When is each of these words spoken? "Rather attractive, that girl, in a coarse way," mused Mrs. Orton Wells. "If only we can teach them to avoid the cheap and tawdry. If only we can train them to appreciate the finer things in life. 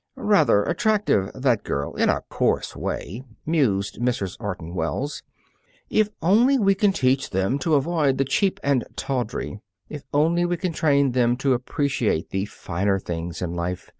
"Rather 0.15 0.63
attractive, 0.63 1.29
that 1.35 1.63
girl, 1.63 1.93
in 1.93 2.09
a 2.09 2.21
coarse 2.27 2.75
way," 2.75 3.23
mused 3.45 3.99
Mrs. 3.99 4.35
Orton 4.39 4.73
Wells. 4.73 5.21
"If 5.91 6.09
only 6.23 6.57
we 6.57 6.73
can 6.73 6.91
teach 6.91 7.29
them 7.29 7.59
to 7.59 7.75
avoid 7.75 8.17
the 8.17 8.25
cheap 8.25 8.59
and 8.63 8.83
tawdry. 8.95 9.59
If 9.89 10.01
only 10.11 10.43
we 10.43 10.57
can 10.57 10.73
train 10.73 11.11
them 11.11 11.37
to 11.45 11.53
appreciate 11.53 12.31
the 12.31 12.45
finer 12.45 12.97
things 12.97 13.43
in 13.43 13.53
life. 13.53 13.89